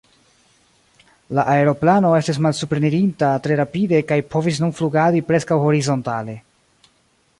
La 1.39 1.43
aeroplano 1.55 2.13
estis 2.19 2.39
malsuprenirinta 2.45 3.29
tre 3.49 3.59
rapide 3.61 4.01
kaj 4.13 4.19
povis 4.37 4.63
nun 4.65 4.75
flugadi 4.81 5.23
preskaŭ 5.29 5.63
horizontale. 5.67 6.37